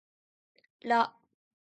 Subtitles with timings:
[0.81, 0.99] ら